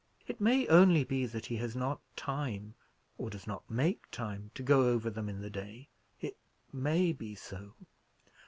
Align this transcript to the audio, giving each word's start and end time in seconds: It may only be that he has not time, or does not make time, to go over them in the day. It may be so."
It 0.25 0.41
may 0.41 0.67
only 0.67 1.03
be 1.03 1.27
that 1.27 1.45
he 1.45 1.57
has 1.57 1.75
not 1.75 2.01
time, 2.15 2.73
or 3.19 3.29
does 3.29 3.45
not 3.45 3.69
make 3.69 4.09
time, 4.09 4.49
to 4.55 4.63
go 4.63 4.87
over 4.89 5.11
them 5.11 5.29
in 5.29 5.41
the 5.43 5.51
day. 5.51 5.89
It 6.19 6.37
may 6.73 7.11
be 7.13 7.35
so." 7.35 7.75